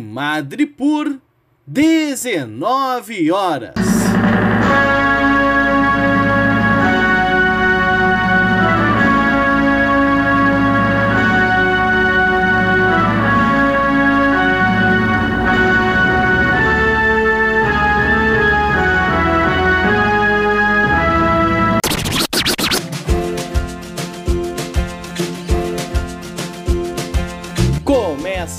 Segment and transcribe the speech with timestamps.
[0.00, 1.20] Madre por
[1.66, 3.74] 19 horas.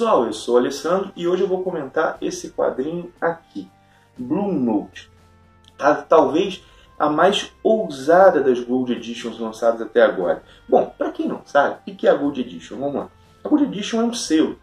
[0.00, 3.68] Pessoal, eu sou o Alessandro e hoje eu vou comentar esse quadrinho aqui,
[4.16, 5.10] Blue Note.
[6.08, 6.64] Talvez
[6.98, 10.42] a mais ousada das Gold Editions lançadas até agora.
[10.66, 12.78] Bom, para quem não sabe, o que é a Gold Edition?
[12.78, 13.10] Vamos lá.
[13.44, 14.58] A Gold Edition é um selo,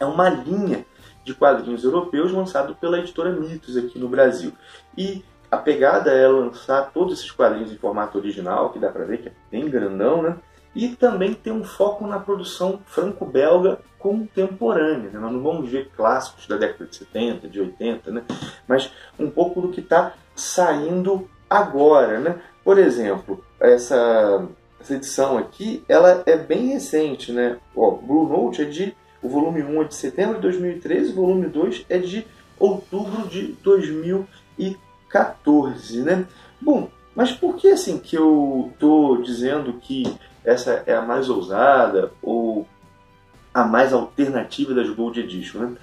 [0.00, 0.86] é uma linha
[1.22, 4.54] de quadrinhos europeus lançado pela editora Mitos aqui no Brasil.
[4.96, 9.18] E a pegada é lançar todos esses quadrinhos em formato original, que dá para ver
[9.18, 10.38] que é bem grandão, né?
[10.74, 15.10] E também tem um foco na produção franco-belga contemporânea.
[15.10, 15.18] Né?
[15.18, 18.22] Nós não vamos ver clássicos da década de 70, de 80, né?
[18.66, 22.18] mas um pouco do que está saindo agora.
[22.18, 22.40] Né?
[22.64, 24.48] Por exemplo, essa,
[24.80, 27.32] essa edição aqui ela é bem recente.
[27.32, 27.58] Né?
[27.76, 28.96] Ó, Blue Note é de.
[29.22, 32.26] O volume 1 é de setembro de 2013, o volume 2 é de
[32.58, 36.02] outubro de 2014.
[36.02, 36.26] Né?
[36.60, 40.02] Bom, mas por que assim que eu estou dizendo que
[40.44, 42.66] essa é a mais ousada ou
[43.52, 45.58] a mais alternativa das Gold Edition.
[45.60, 45.76] Né?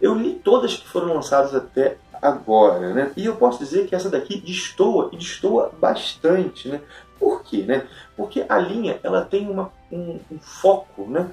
[0.00, 3.12] Eu li todas que foram lançadas até agora, né?
[3.16, 6.80] E eu posso dizer que essa daqui destoa e destoa bastante, né?
[7.18, 7.86] Por quê, né?
[8.16, 11.30] Porque a linha ela tem uma, um, um foco, né?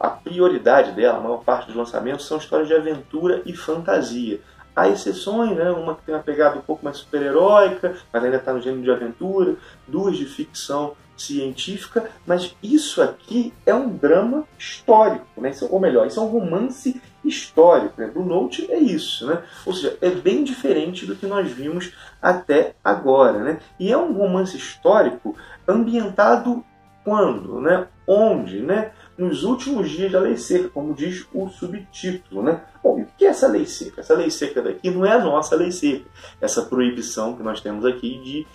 [0.00, 4.40] A prioridade dela, a maior parte dos lançamentos são histórias de aventura e fantasia.
[4.74, 5.70] Há exceções, né?
[5.70, 8.90] uma que tem uma pegada um pouco mais super-heróica, mas ainda está no gênero de
[8.90, 9.56] aventura,
[9.88, 15.52] duas de ficção científica, mas isso aqui é um drama histórico, né?
[15.70, 18.00] ou melhor, isso é um romance histórico.
[18.00, 18.08] Né?
[18.08, 19.42] Blue Note é isso, né?
[19.64, 23.38] ou seja, é bem diferente do que nós vimos até agora.
[23.42, 23.58] Né?
[23.78, 26.64] E é um romance histórico ambientado
[27.04, 27.60] quando?
[27.60, 27.86] Né?
[28.06, 28.60] Onde?
[28.60, 28.92] Né?
[29.16, 32.42] Nos últimos dias da lei seca, como diz o subtítulo.
[32.42, 32.60] Né?
[32.82, 34.00] Bom, e o que é essa lei seca?
[34.00, 36.04] Essa lei seca daqui não é a nossa lei seca,
[36.40, 38.46] essa proibição que nós temos aqui de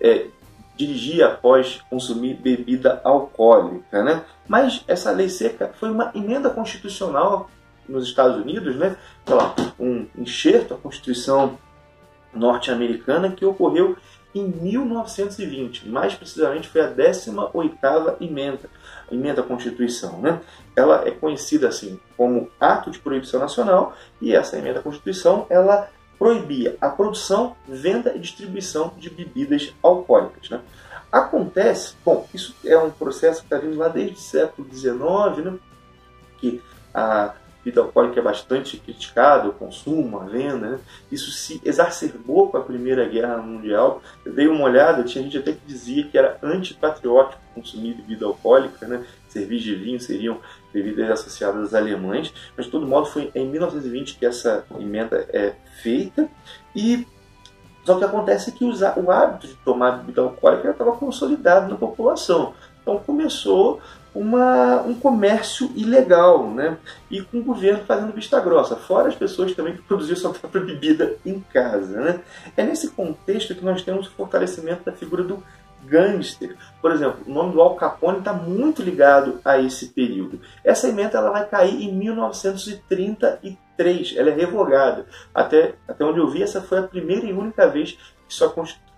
[0.00, 0.26] é,
[0.76, 4.24] dirigir após consumir bebida alcoólica, né?
[4.48, 7.50] Mas essa lei seca foi uma emenda constitucional
[7.88, 8.96] nos Estados Unidos, né?
[9.28, 11.58] Lá, um enxerto à Constituição
[12.32, 13.96] norte-americana que ocorreu
[14.34, 18.70] em 1920, mais precisamente foi a 18ª emenda,
[19.10, 20.40] emenda à Constituição, né?
[20.74, 25.90] Ela é conhecida assim como Ato de Proibição Nacional e essa emenda à Constituição ela
[26.22, 30.48] proibia a produção, venda e distribuição de bebidas alcoólicas.
[30.48, 30.60] Né?
[31.10, 35.58] Acontece, bom, isso é um processo que está vindo lá desde o século XIX, né?
[36.38, 36.62] que
[36.94, 37.34] a
[37.64, 40.70] bebida alcoólica é bastante criticada, o consumo, a venda.
[40.70, 40.78] Né?
[41.10, 44.02] Isso se exacerbou com a Primeira Guerra Mundial.
[44.24, 48.86] Eu dei uma olhada, tinha gente até que dizia que era antipatriótico consumir bebida alcoólica,
[48.86, 49.04] né?
[49.28, 50.38] cerveja e vinho seriam
[50.72, 55.54] bebidas associadas aos alemães, mas de todo modo foi em 1920 que essa emenda é
[55.82, 56.28] feita
[56.74, 57.06] e
[57.84, 62.54] só que acontece que o hábito de tomar bebida alcoólica estava consolidado na população.
[62.82, 63.80] Então começou
[64.14, 66.76] uma, um comércio ilegal, né?
[67.10, 70.62] E com o governo fazendo vista grossa, fora as pessoas também que produziam sua própria
[70.62, 72.20] bebida em casa, né?
[72.56, 75.42] É nesse contexto que nós temos o fortalecimento da figura do
[75.84, 76.56] gangster.
[76.80, 80.40] Por exemplo, o nome do Al Capone está muito ligado a esse período.
[80.64, 85.06] Essa emenda ela vai cair em 1933, ela é revogada.
[85.34, 88.44] Até, até onde eu vi, essa foi a primeira e única vez que isso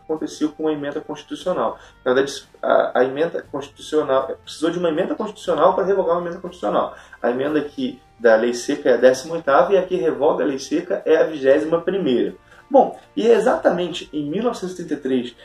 [0.04, 1.78] aconteceu com uma emenda constitucional.
[2.04, 6.40] Na verdade, a, a emenda constitucional precisou de uma emenda constitucional para revogar uma emenda
[6.40, 6.94] constitucional.
[7.22, 10.58] A emenda aqui da lei seca é a 18ª e a que revoga a lei
[10.58, 12.34] seca é a 21ª.
[12.70, 15.36] Bom, e é exatamente em 1933,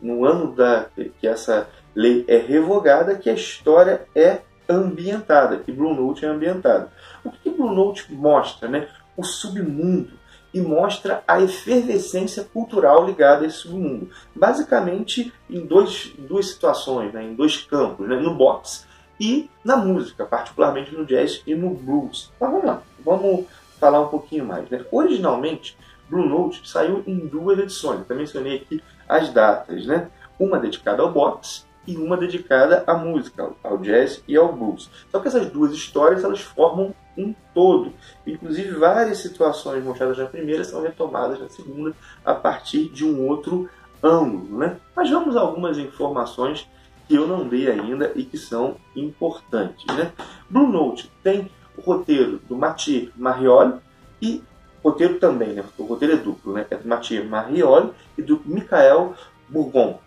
[0.00, 0.86] no ano da,
[1.18, 6.92] que essa lei é revogada, que a história é ambientada, que Blue Note é ambientada.
[7.24, 8.68] O que, que Blue Note mostra?
[8.68, 8.86] Né?
[9.16, 10.17] O submundo
[10.52, 14.10] e mostra a efervescência cultural ligada a esse submundo.
[14.34, 17.24] Basicamente em dois, duas situações, né?
[17.24, 18.16] em dois campos, né?
[18.16, 18.86] no boxe
[19.20, 22.32] e na música, particularmente no jazz e no blues.
[22.40, 23.46] Mas vamos lá, vamos
[23.78, 24.68] falar um pouquinho mais.
[24.70, 24.84] Né?
[24.90, 25.76] Originalmente,
[26.08, 28.08] Blue Note saiu em duas edições.
[28.08, 30.08] Eu mencionei aqui as datas, né?
[30.38, 34.90] Uma dedicada ao boxe e uma dedicada à música, ao jazz e ao blues.
[35.10, 37.94] Só que essas duas histórias elas formam um todo.
[38.26, 43.70] Inclusive várias situações mostradas na primeira são retomadas na segunda a partir de um outro
[44.02, 44.76] ângulo, né?
[44.94, 46.68] Mas vamos a algumas informações
[47.08, 50.12] que eu não dei ainda e que são importantes, né?
[50.50, 53.78] Blue Note tem o roteiro do Mathieu Marioli
[54.20, 54.42] e
[54.84, 55.64] roteiro também, né?
[55.78, 56.66] O roteiro é duplo, né?
[56.70, 59.14] É do Mathieu Marioli e do Michael
[59.48, 59.98] Bourgon.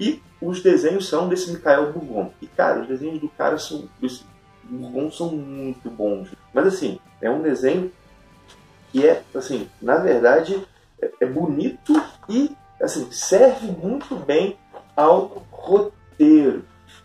[0.00, 2.32] E os desenhos são desse Michael Bourgon.
[2.40, 3.88] E, cara, os desenhos do cara são.
[4.00, 4.24] Desse
[5.12, 6.28] são muito bons.
[6.54, 7.90] Mas, assim, é um desenho
[8.92, 10.64] que é, assim, na verdade,
[11.00, 11.92] é, é bonito
[12.28, 14.56] e, assim, serve muito bem
[14.96, 16.64] ao roteiro.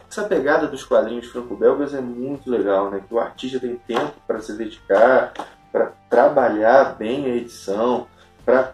[0.09, 3.01] Essa pegada dos quadrinhos franco-belgas é muito legal, né?
[3.05, 5.33] Que o artista tem tempo para se dedicar,
[5.71, 8.07] para trabalhar bem a edição,
[8.45, 8.73] para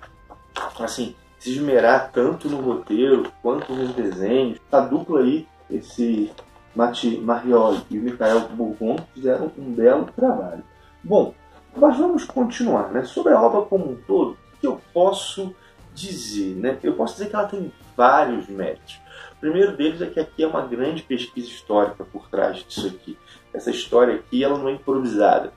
[0.79, 4.59] assim se esmerar tanto no roteiro quanto nos desenhos.
[4.71, 6.31] A dupla aí, esse
[6.75, 10.63] Mati Marioli e o Michael Bourgon, fizeram um belo trabalho.
[11.03, 11.33] Bom,
[11.75, 12.91] mas vamos continuar.
[12.91, 13.03] Né?
[13.05, 15.51] Sobre a obra como um todo, o que eu posso
[15.95, 16.55] dizer?
[16.57, 16.77] Né?
[16.83, 18.99] Eu posso dizer que ela tem vários méritos.
[19.31, 23.17] O primeiro deles é que aqui é uma grande pesquisa histórica por trás disso aqui.
[23.51, 25.51] Essa história aqui ela não é improvisada.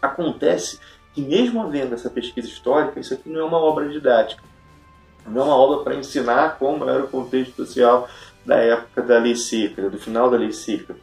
[0.00, 0.78] Acontece
[1.12, 4.46] que mesmo havendo essa pesquisa histórica, isso aqui não é uma obra didática.
[5.28, 8.08] Não é uma obra para ensinar como era o contexto social
[8.44, 10.96] da época da lei seca, do final da lei seca.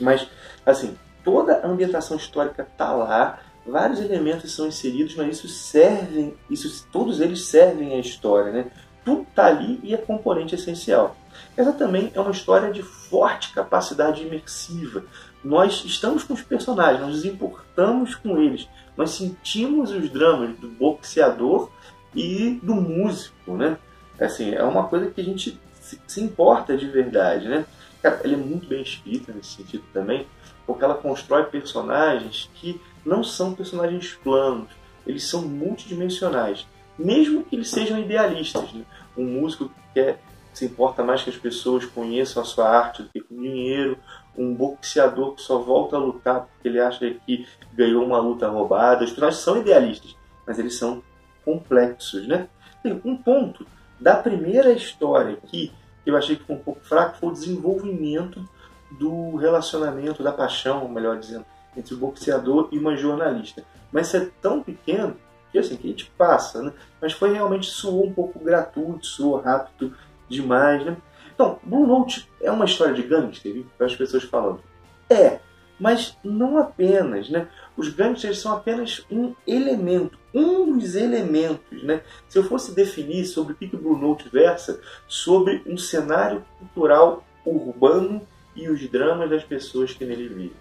[0.00, 0.28] Mas,
[0.64, 6.86] assim, toda a ambientação histórica está lá, vários elementos são inseridos, mas isso servem, isso,
[6.92, 8.66] todos eles servem à história, né?
[9.04, 11.16] Tudo está ali e é componente essencial.
[11.56, 15.04] Essa também é uma história de forte capacidade imersiva.
[15.42, 20.68] Nós estamos com os personagens, nós nos importamos com eles, nós sentimos os dramas do
[20.68, 21.70] boxeador
[22.14, 23.76] e do músico, né?
[24.20, 27.64] Assim, é uma coisa que a gente se, se importa de verdade, né?
[28.02, 30.26] Cara, ela é muito bem escrita nesse sentido também,
[30.66, 34.68] porque ela constrói personagens que não são personagens planos,
[35.06, 36.66] eles são multidimensionais,
[36.98, 38.72] mesmo que eles sejam idealistas.
[38.72, 38.84] Né?
[39.16, 40.20] Um músico que quer,
[40.52, 43.98] se importa mais que as pessoas conheçam a sua arte do que com dinheiro,
[44.36, 49.04] um boxeador que só volta a lutar porque ele acha que ganhou uma luta roubada.
[49.04, 50.16] Os personagens são idealistas,
[50.46, 51.02] mas eles são
[51.48, 52.46] complexos, né?
[52.82, 53.66] Tem um ponto
[53.98, 55.72] da primeira história que
[56.04, 58.46] eu achei que foi um pouco fraco foi o desenvolvimento
[58.90, 63.64] do relacionamento, da paixão, melhor dizendo, entre o boxeador e uma jornalista.
[63.90, 65.16] Mas é tão pequeno
[65.50, 66.72] que assim, que a gente passa, né?
[67.00, 69.96] Mas foi realmente soou um pouco gratuito, soou rápido
[70.28, 70.98] demais, né?
[71.34, 73.66] Então, Blue Note é uma história de gangster, viu?
[73.80, 74.60] As pessoas falando.
[75.08, 75.38] É,
[75.80, 77.48] mas não apenas, né?
[77.78, 82.02] Os gangsters são apenas um elemento, um dos elementos, né?
[82.28, 87.24] Se eu fosse definir sobre o que o Blue Note versa, sobre um cenário cultural
[87.46, 88.20] urbano
[88.56, 90.52] e os dramas das pessoas que nele vivem.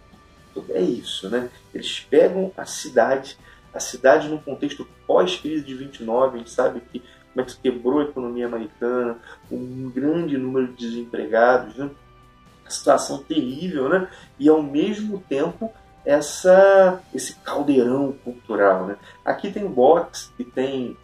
[0.51, 1.49] Então, é isso, né?
[1.73, 3.35] Eles pegam a cidade,
[3.73, 6.99] a cidade num contexto pós-crise de 29, a gente sabe que
[7.33, 9.17] como é que quebrou a economia americana,
[9.51, 11.89] um grande número de desempregados, né?
[12.67, 14.07] situação terrível, né?
[14.37, 15.73] E ao mesmo tempo
[16.07, 18.95] essa esse caldeirão cultural, né?
[19.25, 20.95] Aqui tem box e tem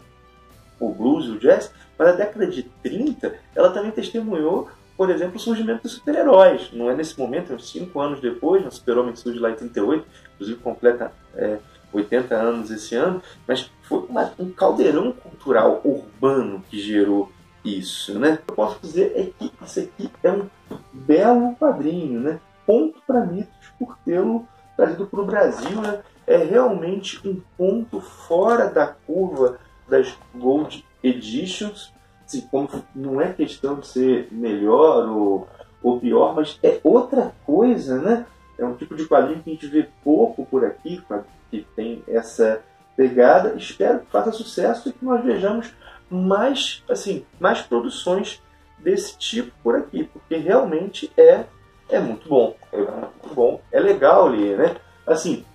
[0.79, 5.36] o blues e o jazz, mas na década de 30 ela também testemunhou, por exemplo,
[5.36, 6.72] o surgimento dos super-heróis.
[6.72, 10.60] Não é nesse momento, uns 5 anos depois, o Super-Homem surge lá em 38, inclusive
[10.60, 11.57] completa é,
[11.91, 17.29] 80 anos esse ano, mas foi uma, um caldeirão cultural urbano que gerou
[17.65, 18.36] isso, né?
[18.36, 20.48] O que eu posso dizer é que isso aqui é um
[20.93, 22.39] belo quadrinho, né?
[22.65, 26.01] Ponto para mitos por tê-lo trazido para o Brasil, né?
[26.25, 31.94] É realmente um ponto fora da curva das Gold Editions.
[32.25, 35.48] Assim, como não é questão de ser melhor ou,
[35.82, 38.25] ou pior, mas é outra coisa, né?
[38.58, 41.03] É um tipo de quadrinho que a gente vê pouco por aqui,
[41.51, 42.62] que tem essa
[42.96, 43.56] pegada.
[43.56, 45.74] Espero que faça sucesso e que nós vejamos
[46.10, 48.42] mais, assim, mais produções
[48.77, 51.46] desse tipo por aqui, porque realmente é
[51.93, 54.75] é muito bom, é muito bom, é legal ler, né?
[55.05, 55.45] Assim,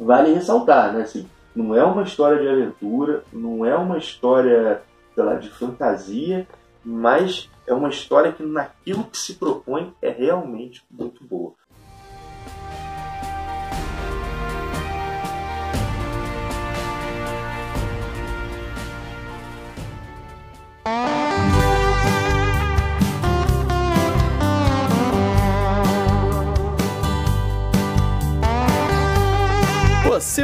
[0.00, 1.02] vale ressaltar, né?
[1.02, 4.82] Assim, não é uma história de aventura, não é uma história,
[5.14, 6.46] sei lá, de fantasia,
[6.82, 11.52] mas é uma história que naquilo que se propõe é realmente muito boa.